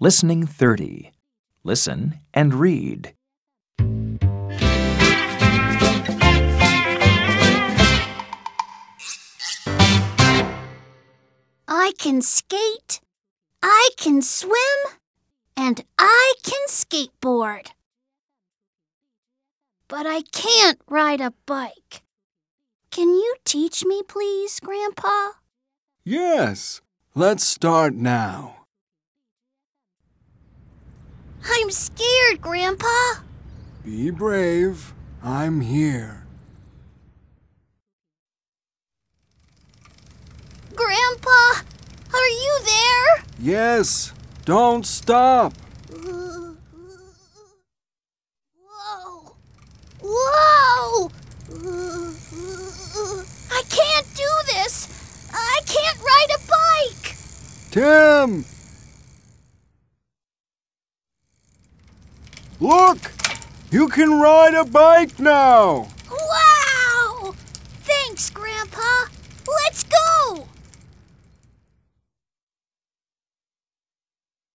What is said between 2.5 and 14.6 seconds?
read. I can skate, I can swim,